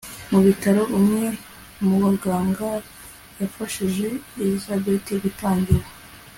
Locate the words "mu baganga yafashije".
1.85-4.07